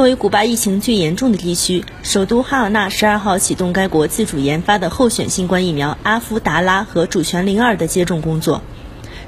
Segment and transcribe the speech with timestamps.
[0.00, 8.62] 作为古巴疫情最严重的地区，首都哈瓦那十二号启动该国自主研发的候选新冠疫苗阿夫达拉和主权零二的接种工作。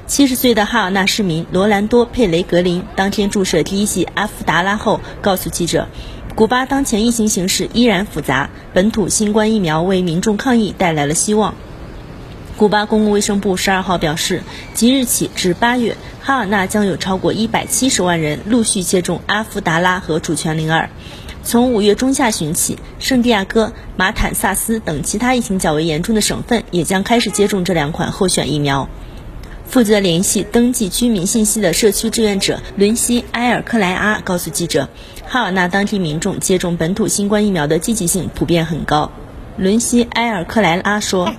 [0.07, 5.87] 七十岁的哈瓦那市民罗兰多·佩雷格林当天注射第一剂阿夫达拉后，告诉记者
[6.33, 11.53] ：“古巴当前疫情形势依然复杂，本土新冠疫苗为民众抗疫带来了希望。”
[12.55, 14.43] 古巴公共卫生部十二号表示，
[14.75, 20.89] 即日起至八月，哈瓦那将有超过一百七十万人陆续接种阿夫达拉和主权零二。
[21.43, 28.87] 从五月中下旬起，圣地亚哥、马坦萨斯等其他疫情较为严重的省份也将开始接种这两款候选疫苗。
[29.65, 34.87] 负责联系登记居民信息的社区志愿者伦西·埃尔克莱阿告诉记者，
[35.27, 39.11] 哈瓦那当地民众接种本土新冠疫苗的积极性普遍很高。
[39.55, 41.31] 伦西埃尔克莱拉说：“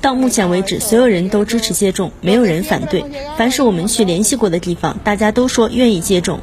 [0.00, 3.04] 到目前为止，所有人都支持接种，没有人反对。
[3.36, 6.40] 凡是我们去联系过的地方，大家都说愿意接种。”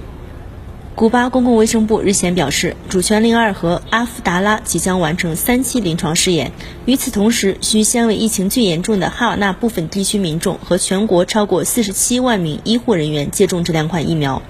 [0.96, 6.52] 古巴公共卫生部日前表示，主权零二和阿夫达拉即将完成三期临床试验。
[6.86, 14.42] 与此同时，需先为疫情最严重的哈瓦那部分地区民众和全国超过四十七万名医护人员接种这两款疫苗。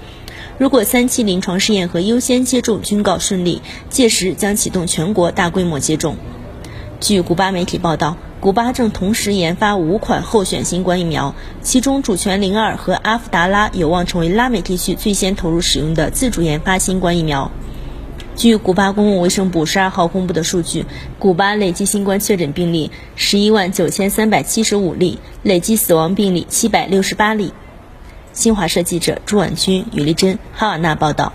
[0.59, 6.17] 如果三期临床试验和优先接种均告顺利，届时将启动全国大规模接种。
[6.99, 17.49] 据古巴媒体报道，古巴正同时研发五款候选新冠疫苗，其中主权零二和阿夫达拉有望成为拉美地区最先投入使用的自主研发新冠疫苗。
[18.35, 20.85] 据古巴公共卫生部十二号公布的数据，
[21.19, 27.53] 古巴累计新冠确诊病例十一万九千三百七十五例，累计死亡病例七百六十八例。
[28.39, 31.33] 新华社记者朱婉君、于丽珍，哈瓦那报道。